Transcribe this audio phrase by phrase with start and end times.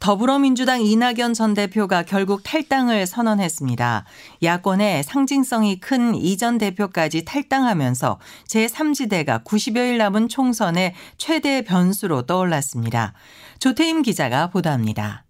[0.00, 4.04] 더불어민주당 이낙연 전 대표가 결국 탈당을 선언했습니다.
[4.42, 13.12] 야권의 상징성이 큰 이 전 대표까지 탈당하면서 제3지대가 90여일 남은 총선의 최대 변수로 떠올랐습니다.
[13.58, 15.24] 조태임 기자가 보도합니다.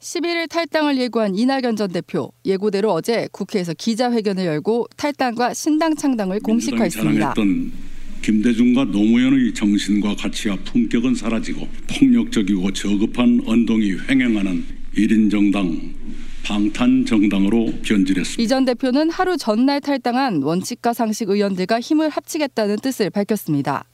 [0.00, 7.34] 11일 탈당을 예고한 이낙연 전 대표 예고대로 어제 국회에서 기자회견을 열고 탈당과 신당 창당을 공식화했습니다.
[8.22, 14.64] 김대중과 노무현의 정신과 가치와 품격은 사라지고 폭력적이고 저급한 언동이 횡행하는
[14.96, 15.94] 1인 정당
[16.44, 18.42] 방탄 정당으로 변질했습니다.
[18.42, 23.84] 이 전 대표는 하루 전날 탈당한 원칙과 상식 의원들과 힘을 합치겠다는 뜻을 밝혔습니다.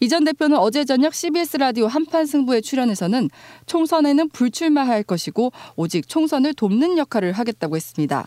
[0.00, 3.30] 이 전 대표는 어제 저녁 CBS 라디오 한판 승부에 출연해서는
[3.66, 8.26] 총선에는 불출마할 것이고 오직 총선을 돕는 역할을 하겠다고 했습니다.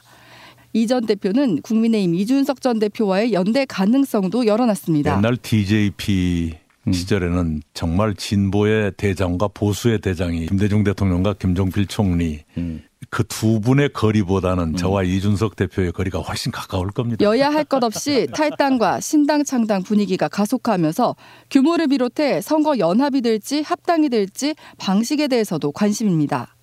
[0.76, 5.16] 이 전 대표는 국민의힘 이준석 전 대표와의 연대 가능성도 열어놨습니다.
[5.16, 6.54] 옛날 DJP
[6.92, 12.84] 시절에는 정말 진보의 대장과 보수의 대장이 김대중 대통령과 김종필 총리 음.
[13.10, 14.76] 그두 분의 거리보다는 음.
[14.76, 17.24] 저와 이준석 대표의 거리가 훨씬 가까울 겁니다.
[17.26, 21.16] 여야 할 것 없이 탈당과 신당 창당 분위기가 가속화하면서
[21.50, 26.55] 규모를 비롯해 선거 연합이 될지 합당이 될지 방식에 대해서도 관심입니다.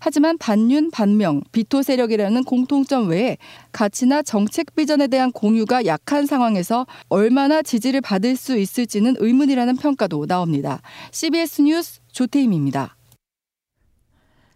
[0.00, 3.36] 하지만 반윤, 반명, 비토 세력이라는 공통점 외에
[3.72, 10.80] 가치나 정책 비전에 대한 공유가 약한 상황에서 얼마나 지지를 받을 수 있을지는 의문이라는 평가도 나옵니다.
[11.12, 12.96] CBS 뉴스 조태임입니다.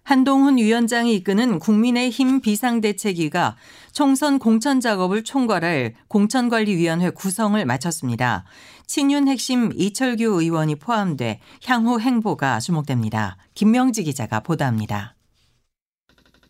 [0.04, 3.56] 한동훈 위원장이 이끄는 국민의힘 비상대책위가
[3.92, 8.44] 총선 공천 작업을 총괄할 공천관리위원회 구성을 마쳤습니다.
[8.86, 13.36] 친윤 핵심 이철규 의원이 포함돼 향후 행보가 주목됩니다.
[13.54, 15.14] 김명지 기자가 보도합니다.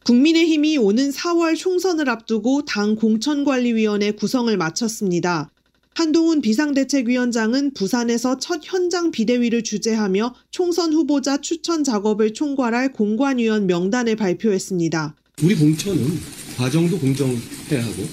[0.05, 5.51] 국민의힘이 오는 4월 총선을 앞두고 당 공천관리위원회 구성을 마쳤습니다.
[5.95, 15.15] 한동훈 비상대책위원장은 부산에서 첫 현장 비대위를 주재하며 총선 후보자 추천 작업을 총괄할 공관위원 명단을 발표했습니다.
[15.43, 16.19] 우리 공천은
[16.57, 18.09] 과정도 공정해야 하고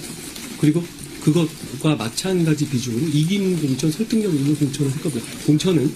[0.59, 0.83] 그리고
[1.23, 5.25] 그것과 마찬가지 비중으로 이긴 공천, 설득력 있는 공천을 할 겁니다.
[5.45, 5.91] 공천은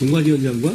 [0.00, 0.74] 공관위원장과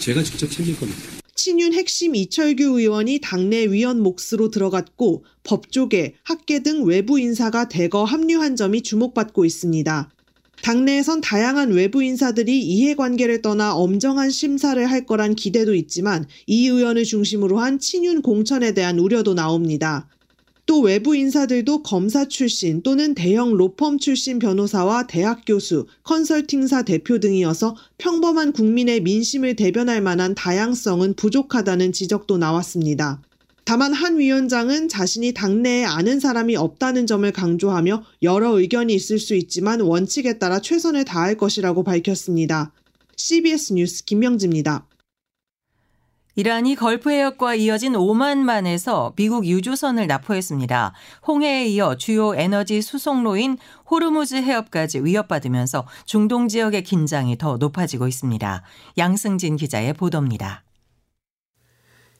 [0.00, 1.17] 제가 직접 챙길 겁니다.
[1.38, 8.56] 친윤 핵심 이철규 의원이 당내 위원 몫으로 들어갔고 법조계, 학계 등 외부 인사가 대거 합류한
[8.56, 10.10] 점이 주목받고 있습니다.
[10.62, 17.60] 당내에선 다양한 외부 인사들이 이해관계를 떠나 엄정한 심사를 할 거란 기대도 있지만 이 의원을 중심으로
[17.60, 20.08] 한 친윤 공천에 대한 우려도 나옵니다.
[20.68, 27.74] 또 외부 인사들도 검사 출신 또는 대형 로펌 출신 변호사와 대학 교수, 컨설팅사 대표 등이어서
[27.96, 33.22] 평범한 국민의 민심을 대변할 만한 다양성은 부족하다는 지적도 나왔습니다.
[33.64, 39.80] 다만 한 위원장은 자신이 당내에 아는 사람이 없다는 점을 강조하며 여러 의견이 있을 수 있지만
[39.80, 42.72] 원칙에 따라 최선을 다할 것이라고 밝혔습니다.
[43.16, 44.87] CBS 뉴스 김명지입니다.
[46.38, 50.92] 이란이 걸프 해역과 이어진 오만 만에서 미국 유조선을 납포했습니다.
[51.26, 53.58] 홍해에 이어 주요 에너지 수송로인
[53.90, 58.62] 호르무즈 해협까지 위협받으면서 중동 지역의 긴장이 더 높아지고 있습니다.
[58.98, 60.62] 양승진 기자의 보도입니다.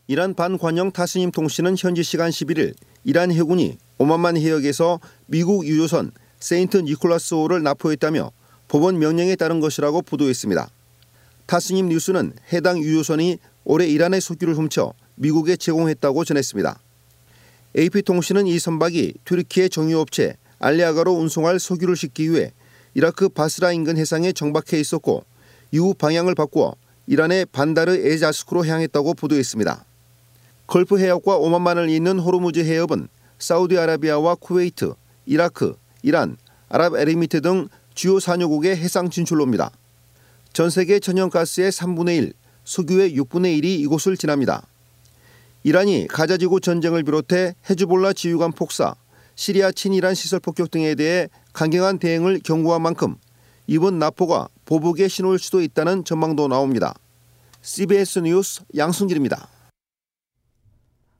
[0.08, 2.74] 이란 반관영 타스님 통신은 현지 시간 11일
[3.04, 8.32] 이란 해군이 오만만 해역에서 미국 유조선 세인트 니콜라스 호를 납포했다며
[8.66, 10.68] 법원 명령에 따른 것이라고 보도했습니다.
[11.48, 16.80] 타스님 뉴스는 해당 유조선이 올해 이란의 석유를 훔쳐 미국에 제공했다고 전했습니다.
[17.76, 22.52] AP통신은 이 선박이 튀르키예의 정유업체 알리아가로 운송할 석유를 싣기 위해
[22.94, 25.24] 이라크 바스라 인근 해상에 정박해 있었고
[25.70, 26.74] 이후 방향을 바꾸어
[27.06, 29.84] 이란의 반다르 에자스크로 향했다고 보도했습니다.
[30.66, 33.08] 걸프 해역과 오만만을 잇는 호르무즈 해협은
[33.38, 34.94] 사우디아라비아와 쿠웨이트,
[35.24, 36.36] 이라크, 이란,
[36.68, 39.70] 아랍에미리트 등 주요 산유국의 해상 진출로입니다.
[40.52, 42.32] 전 세계 천연가스의 3분의 1,
[42.68, 44.66] 석유의 6분의 1이 이곳을 지납니다.
[45.64, 48.94] 이란이 가자지구 전쟁을 비롯해 헤즈볼라 지휘관 폭사,
[49.36, 53.16] 시리아 친이란 시설 폭격 등에 대해 강경한 대응을 경고한 만큼
[53.66, 56.94] 이번 납포가 보복의 신호일 수도 있다는 전망도 나옵니다.
[57.62, 59.48] CBS 뉴스 양승길입니다.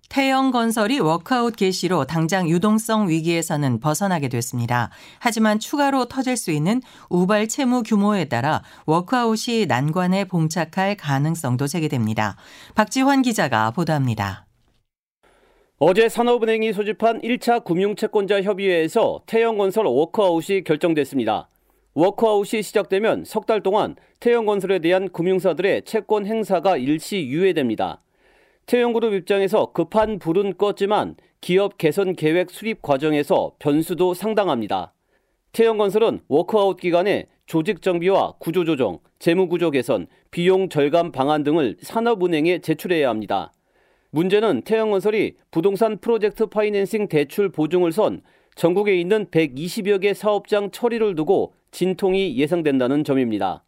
[0.09, 4.91] 태영건설이 워크아웃 개시로 당장 유동성 위기에서는 벗어나게 됐습니다.
[5.19, 12.37] 하지만 추가로 터질 수 있는 우발 채무 규모에 따라 워크아웃이 난관에 봉착할 가능성도 제기됩니다.
[12.75, 14.47] 박지환 기자가 보도합니다.
[15.79, 21.49] 어제 산업은행이 소집한 1차 금융채권자 협의회에서 태영건설 워크아웃이 결정됐습니다.
[21.95, 28.01] 워크아웃이 시작되면 석 달 동안 태영건설에 대한 금융사들의 채권 행사가 일시 유예됩니다.
[28.69, 34.93] 태영그룹 입장에서 급한 불은 껐지만 기업 개선 계획 수립 과정에서 변수도 상당합니다.
[35.53, 42.59] 태영건설은 워크아웃 기간에 조직 정비와 구조 조정, 재무 구조 개선, 비용 절감 방안 등을 산업은행에
[42.59, 43.55] 제출해야 합니다.
[44.11, 48.21] 문제는 태영건설이 부동산 프로젝트 파이낸싱 대출 보증을 선
[48.55, 53.65] 전국에 있는 120여 개 사업장 처리를 두고 진통이 예상된다는 점입니다.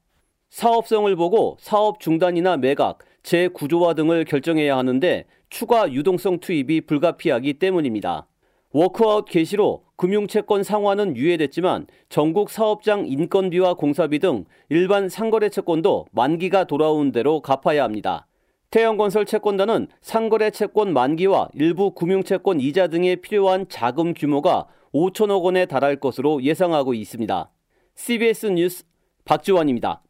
[0.50, 8.26] 사업성을 보고 사업 중단이나 매각, 재구조화 등을 결정해야 하는데 추가 유동성 투입이 불가피하기 때문입니다.
[8.72, 17.12] 워크아웃 개시로 금융채권 상환은 유예됐지만 전국 사업장 인건비와 공사비 등 일반 상거래 채권도 만기가 돌아온
[17.12, 18.26] 대로 갚아야 합니다.
[18.70, 25.96] 태영건설 채권단은 상거래 채권 만기와 일부 금융채권 이자 등에 필요한 자금 규모가 5천억 원에 달할
[25.96, 27.50] 것으로 예상하고 있습니다.
[27.96, 28.84] CBS 뉴스
[29.25, 30.02] 박지원입니다.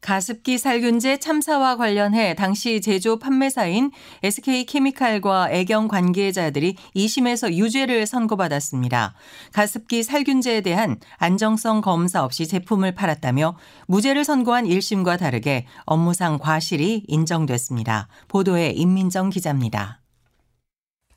[0.00, 3.90] 가습기 살균제 참사와 관련해 당시 제조 판매사인
[4.22, 9.14] SK케미칼과 애경 관계자들이 2심에서 유죄를 선고받았습니다.
[9.52, 13.56] 가습기 살균제에 대한 안정성 검사 없이 제품을 팔았다며
[13.86, 18.08] 무죄를 선고한 1심과 다르게 업무상 과실이 인정됐습니다.
[18.28, 19.99] 보도에 임민정 기자입니다.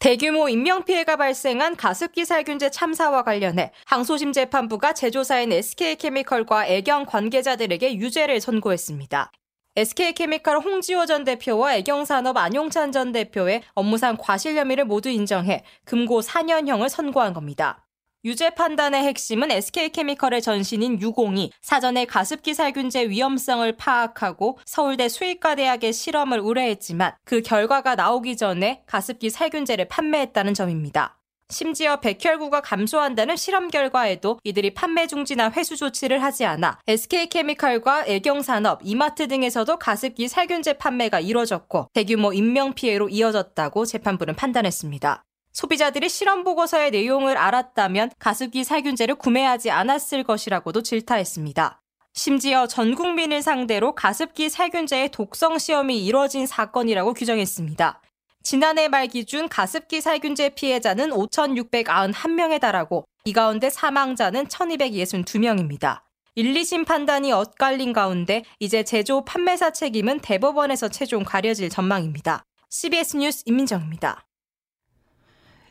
[0.03, 9.31] 대규모 인명피해가 발생한 가습기 살균제 참사와 관련해 항소심 재판부가 제조사인 SK케미컬과 애경 관계자들에게 유죄를 선고했습니다.
[9.77, 16.89] SK케미칼 홍지호 전 대표와 애경산업 안용찬 전 대표의 업무상 과실 혐의를 모두 인정해 금고 4년형을
[16.89, 17.82] 선고한 겁니다.
[18.25, 26.40] 유죄 판단의 핵심은 SK케미컬의 전신인 유공이 사전에 가습기 살균제 위험성을 파악하고 서울대 수의과 대학의 실험을
[26.40, 31.20] 의뢰했지만 그 결과가 나오기 전에 가습기 살균제를 판매했다는 점입니다.
[31.50, 39.28] 심지어 백혈구가 감소한다는 실험 결과에도 이들이 판매 중지나 회수 조치를 하지 않아 SK케미칼과 애경산업, 이마트
[39.28, 45.25] 등에서도 가습기 살균제 판매가 이뤄졌고 대규모 인명피해로 이어졌다고 재판부는 판단했습니다.
[45.53, 51.79] 소비자들이 실험 보고서의 내용을 알았다면 가습기 살균제를 구매하지 않았을 것이라고도 질타했습니다.
[52.15, 58.01] 심지어 전 국민을 상대로 가습기 살균제의 독성 시험이 이뤄진 사건이라고 규정했습니다.
[58.44, 66.01] 지난해 말 기준 가습기 살균제 피해자는 5,691명에 달하고 이 가운데 사망자는 1,262명입니다.
[66.35, 72.44] 1, 2심 판단이 엇갈린 가운데 이제 제조 판매사 책임은 대법원에서 최종 가려질 전망입니다.
[72.69, 74.25] CBS 뉴스 임민정입니다.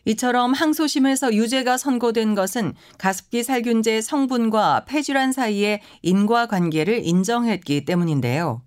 [0.05, 8.63] 이처럼 항소심에서 유죄가 선고된 것은 가습기 살균제 성분과 폐질환 사이의 인과관계를 인정했기 때문인데요.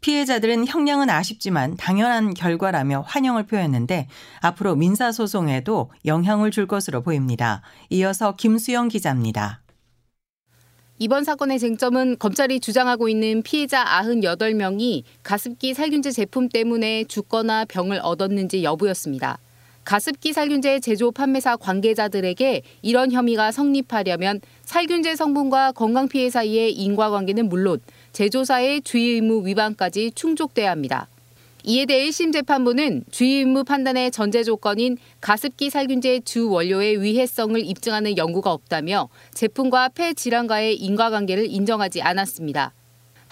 [0.00, 4.08] 피해자들은 형량은 아쉽지만 당연한 결과라며 환영을 표했는데
[4.40, 7.62] 앞으로 민사소송에도 영향을 줄 것으로 보입니다.
[7.88, 9.62] 이어서 김수영 기자입니다.
[10.98, 18.64] 이번 사건의 쟁점은 검찰이 주장하고 있는 피해자 98명이 가습기 살균제 제품 때문에 죽거나 병을 얻었는지
[18.64, 19.38] 여부였습니다.
[19.84, 27.80] 가습기 살균제 제조 판매사 관계자들에게 이런 혐의가 성립하려면 살균제 성분과 건강 피해 사이의 인과관계는 물론
[28.12, 31.08] 제조사의 주의 의무 위반까지 충족돼야 합니다.
[31.64, 38.16] 이에 대해 1심 재판부는 주의 의무 판단의 전제 조건인 가습기 살균제 주 원료의 위해성을 입증하는
[38.16, 42.72] 연구가 없다며 제품과 폐 질환과의 인과관계를 인정하지 않았습니다.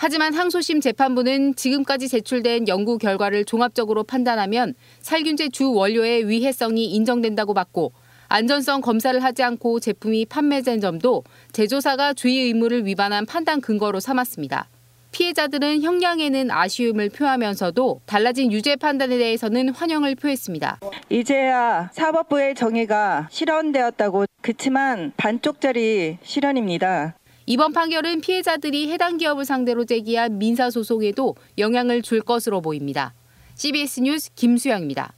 [0.03, 7.93] 하지만 항소심 재판부는 지금까지 제출된 연구 결과를 종합적으로 판단하면 살균제 주 원료의 위해성이 인정된다고 봤고
[8.29, 14.69] 안전성 검사를 하지 않고 제품이 판매된 점도 제조사가 주의 의무를 위반한 판단 근거로 삼았습니다.
[15.13, 20.81] 피해자들은 형량에는 아쉬움을 표하면서도 달라진 유죄 판단에 대해서는 환영을 표했습니다.
[21.11, 27.17] 이제야 사법부의 정의가 실현되었다고 그치만 반쪽짜리 실현입니다.
[27.51, 33.13] 이번 판결은 피해자들이 해당 기업을 상대로 제기한 민사소송에도 영향을 줄 것으로 보입니다.
[33.57, 35.15] CBS 뉴스 김수영입니다.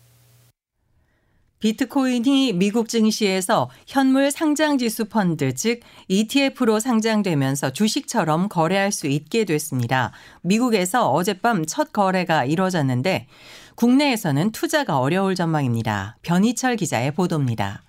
[1.58, 10.12] 비트코인이 미국 증시에서 현물 상장 지수 펀드 즉 ETF로 상장되면서 주식처럼 거래할 수 있게 됐습니다.
[10.40, 13.26] 미국에서 어젯밤 첫 거래가 이뤄졌는데
[13.74, 16.16] 국내에서는 투자가 어려울 전망입니다.
[16.22, 17.82] 변희철 기자의 보도입니다.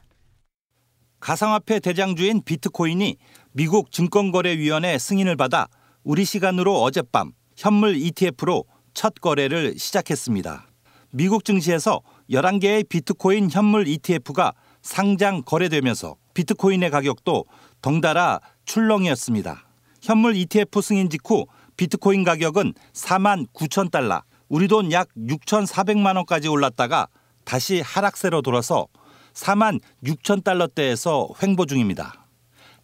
[1.23, 3.15] 가상화폐 대장주인 비트코인이
[3.53, 5.69] 미국 증권거래위원회 승인을 받아
[6.03, 10.67] 우리 시간으로 어젯밤 현물 ETF로 첫 거래를 시작했습니다.
[11.11, 14.51] 미국 증시에서 11개의 비트코인 현물 ETF가
[14.81, 17.45] 상장 거래되면서 비트코인의 가격도
[17.81, 19.65] 덩달아 출렁이었습니다.
[20.01, 21.45] 현물 ETF 승인 직후
[21.77, 27.07] 비트코인 가격은 4만 9천 달러, 우리 돈 약 6,400만 원까지 올랐다가
[27.45, 28.87] 다시 하락세로 돌아서
[29.33, 32.27] 4만 6천 달러대에서 횡보 중입니다.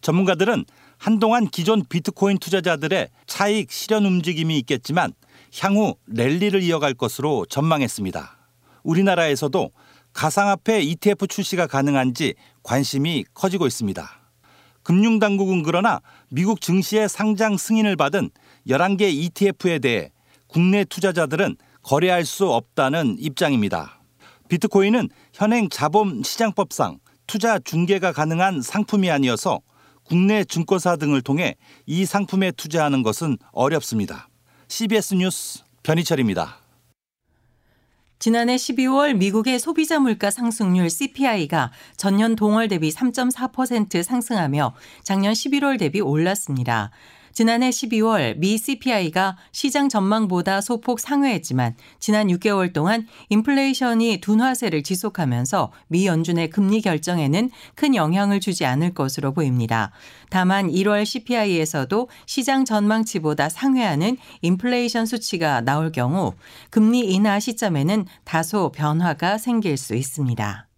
[0.00, 0.64] 전문가들은
[0.98, 5.12] 한동안 기존 비트코인 투자자들의 차익 실현 움직임이 있겠지만
[5.60, 8.38] 향후 랠리를 이어갈 것으로 전망했습니다.
[8.82, 9.70] 우리나라에서도
[10.12, 14.20] 가상화폐 ETF 출시가 가능한지 관심이 커지고 있습니다.
[14.82, 18.30] 금융당국은 그러나 미국 증시의 상장 승인을 받은
[18.68, 20.10] 11개 ETF에 대해
[20.46, 23.99] 국내 투자자들은 거래할 수 없다는 입장입니다.
[24.50, 29.60] 비트코인은 현행 자본 시장법상 투자 중개가 가능한 상품이 아니어서
[30.02, 31.54] 국내 증권사 등을 통해
[31.86, 34.28] 이 상품에 투자하는 것은 어렵습니다.
[34.66, 36.58] CBS 뉴스 변희철입니다.
[38.18, 46.00] 지난해 12월 미국의 소비자 물가 상승률 CPI가 전년 동월 대비 3.4% 상승하며 작년 11월 대비
[46.00, 46.90] 올랐습니다.
[47.32, 56.06] 지난해 12월 미 CPI가 시장 전망보다 소폭 상회했지만 지난 6개월 동안 인플레이션이 둔화세를 지속하면서 미
[56.06, 59.90] 연준의 금리 결정에는 큰 영향을 주지 않을 것으로 보입니다.
[60.30, 66.34] 다만 1월 CPI에서도 시장 전망치보다 상회하는 인플레이션 수치가 나올 경우
[66.70, 70.69] 금리 인하 시점에는 다소 변화가 생길 수 있습니다.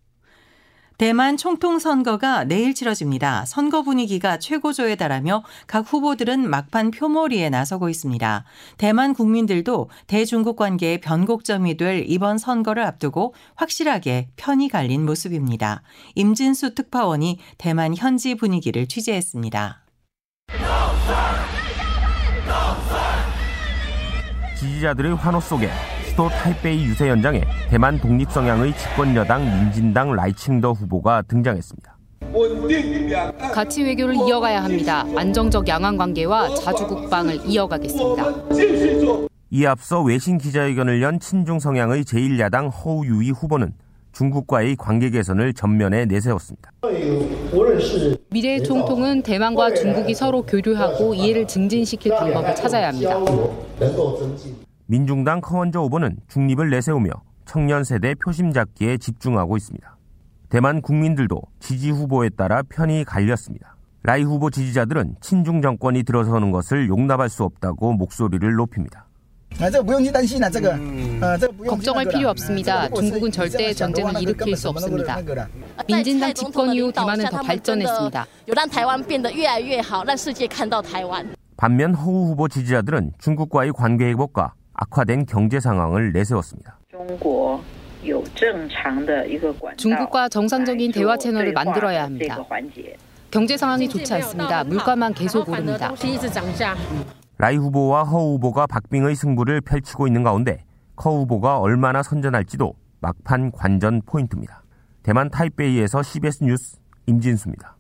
[0.99, 3.45] 대만 총통 선거가 내일 치러집니다.
[3.47, 8.45] 선거 분위기가 최고조에 달하며 각 후보들은 막판 표몰이에 나서고 있습니다.
[8.79, 15.83] 대만 국민들도 대중국 관계의 변곡점이 될 이번 선거를 앞두고 확실하게 편이 갈린 모습입니다.
[16.15, 19.83] 임진수 특파원이 대만 현지 분위기를 취재했습니다.
[24.59, 25.69] 지지자들의 환호 속에
[26.13, 31.97] 수도 타이베이 유세 현장에 대만 독립 성향의 집권 여당 민진당 라이칭더 후보가 등장했습니다.
[33.55, 35.07] 가치 외교를 이어가야 합니다.
[35.17, 38.25] 안정적 양안 관계와 자주 국방을 이어가겠습니다.
[39.51, 43.73] 이에 앞서 외신 기자회견을 연 친중 성향의 제1야당 허우유이 후보는
[44.13, 46.73] 중국과의 관계 개선을 전면에 내세웠습니다.
[48.29, 53.19] 미래의 총통은 대만과 중국이 서로 교류하고 이해를 증진시킬 방법을 찾아야 합니다.
[54.93, 57.09] 민중당 커먼저 후보는 중립을 내세우며
[57.47, 59.97] 청년 세대 표심 잡기에 집중하고 있습니다.
[60.51, 63.75] 대만 국민들도 지지 후보에 따라 편이 갈렸습니다.
[64.03, 69.07] 라이 후보 지지자들은 친중 정권이 들어서는 것을 용납할 수 없다고 목소리를 높입니다.
[71.67, 72.91] 걱정할 필요 없습니다.
[72.91, 75.19] 중국은 절대 전쟁을 일으킬 수 없습니다.
[75.89, 78.27] 민진당 집권 이후 대만은 더 발전했습니다.
[81.57, 86.79] 반면 허우 후보 지지자들은 중국과의 관계 회복과 악화된 경제 상황을 내세웠습니다.
[89.77, 92.39] 중국과 정상적인 대화 채널을 만들어야 합니다.
[93.31, 94.65] 경제 상황이 좋지 않습니다.
[94.65, 95.93] 물가만 계속 오릅니다.
[97.39, 100.65] 라이 후보와 허 후보가 박빙의 승부를 펼치고 있는 가운데
[100.97, 104.63] 커 후보가 얼마나 선전할지도 막판 관전 포인트입니다.
[105.03, 107.77] 대만 타이베이에서 CBS 뉴스 임진수입니다.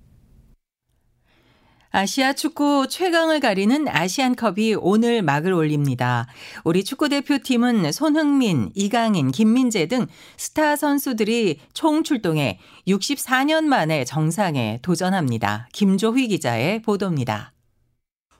[1.94, 6.26] 아시아 축구 최강을 가리는 아시안컵이 오늘 막을 올립니다.
[6.64, 10.06] 우리 축구 대표팀은 손흥민, 이강인, 김민재 등
[10.38, 12.58] 스타 선수들이 총 출동해
[12.88, 15.68] 64년 만에 정상에 도전합니다.
[15.74, 17.52] 김조휘 기자의 보도입니다.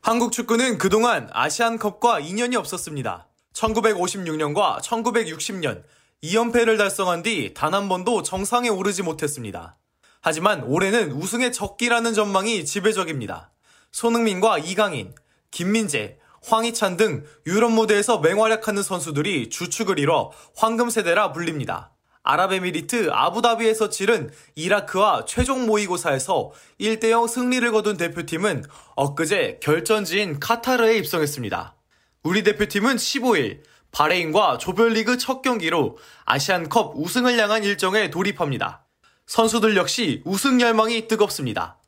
[0.00, 3.28] 한국 축구는 그동안 아시안컵과 인연이 없었습니다.
[3.52, 5.82] 1956년과 1960년
[6.24, 9.76] 2연패를 달성한 뒤 단 한 번도 정상에 오르지 못했습니다.
[10.22, 13.50] 하지만 올해는 우승의 적기라는 전망이 지배적입니다.
[13.90, 15.14] 손흥민과 이강인,
[15.50, 21.90] 김민재, 황희찬 등 유럽 무대에서 맹활약하는 선수들이 주축을 이뤄 황금 세대라 불립니다.
[22.22, 28.64] 아랍에미리트 아부다비에서 치른 이라크와 최종 모의고사에서 1대0 승리를 거둔 대표팀은
[28.94, 31.74] 엊그제 결전지인 카타르에 입성했습니다.
[32.22, 38.84] 우리 대표팀은 15일 바레인과 조별리그 첫 경기로 아시안컵 우승을 향한 일정에 돌입합니다.
[39.32, 41.78] 선수들 역시 우승 열망이 뜨겁습니다.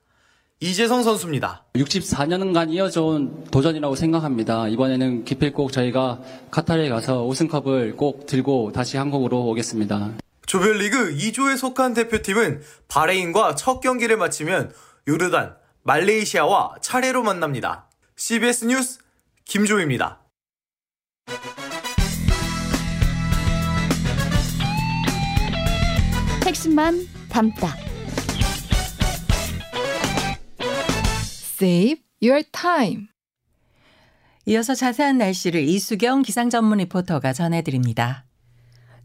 [0.60, 1.66] 이재성 선수입니다.
[1.74, 4.66] 64년간 이어져온 도전이라고 생각합니다.
[4.68, 10.12] 이번에는 기필 꼭 저희가 카타르에 가서 우승컵을 꼭 들고 다시 한국으로 오겠습니다.
[10.46, 14.72] 조별리그 2조에 속한 대표팀은 바레인과 첫 경기를 마치면
[15.06, 17.90] 요르단, 말레이시아와 차례로 만납니다.
[18.16, 19.00] CBS 뉴스
[19.44, 20.18] 김조입니다.
[26.46, 27.74] 핵심만 담다.
[31.58, 33.08] Save your time.
[34.46, 38.24] 이어서 자세한 날씨를 이수경 기상 전문 리포터가 전해드립니다.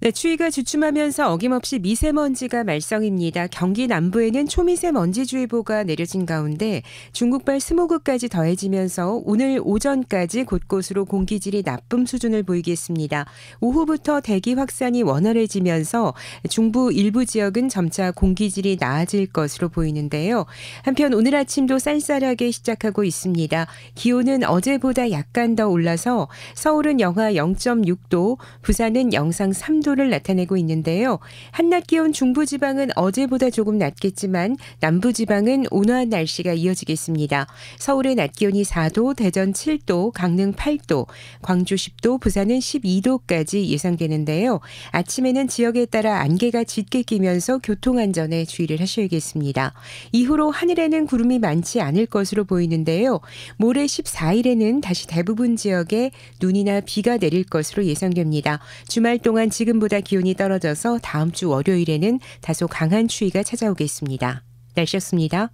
[0.02, 3.48] 네, 추위가 주춤하면서 어김없이 미세먼지가 말썽입니다.
[3.48, 13.26] 경기 남부에는 초미세먼지주의보가 내려진 가운데 중국발 스모그까지 더해지면서 오늘 오전까지 곳곳으로 공기질이 나쁨 수준을 보이겠습니다.
[13.60, 16.14] 오후부터 대기 확산이 원활해지면서
[16.50, 20.46] 중부 일부 지역은 점차 공기질이 나아질 것으로 보이는데요.
[20.84, 23.68] 한편 오늘 아침도 쌀쌀하게 시작하고 있습니다.
[23.96, 31.18] 기온은 어제보다 약간 더 올라서 서울은 영하 0.6도, 부산은 영상 3도 도를 나타내고 있는데요.
[31.50, 37.48] 한낮 기온 중부지방은 어제보다 조금 낮겠지만 남부지방은 온화한 날씨가 이어지겠습니다.
[37.80, 41.08] 서울의 낮 기온이 4도, 대전 7도, 강릉 8도,
[41.42, 44.60] 광주 10도, 부산은 12도까지 예상되는데요.
[44.92, 49.74] 아침에는 지역에 따라 안개가 짙게 끼면서 교통안전에 주의를 하셔야겠습니다.
[50.12, 53.22] 이후로 하늘에는 구름이 많지 않을 것으로 보이는데요.
[53.58, 58.60] 모레 14일에는 다시 대부분 지역에 눈이나 비가 내릴 것으로 예상됩니다.
[58.88, 64.44] 주말 동안 지금 지금보다 기온이 떨어져서 다음 주 월요일에는 다소 강한 추위가 찾아오겠습니다.
[64.76, 65.50] 날씨였습니다.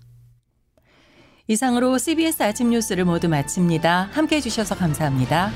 [1.48, 4.10] 이상으로 CBS 아침 뉴스를 모두 마칩니다.
[4.12, 5.52] 함께 해주셔서 감사합니다.